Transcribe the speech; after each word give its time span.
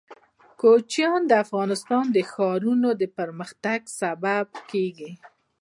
کوچیان 0.61 1.21
د 1.27 1.31
افغانستان 1.45 2.03
د 2.11 2.17
ښاري 2.31 3.07
پراختیا 3.15 3.75
سبب 3.99 4.45
کېږي. 4.71 5.11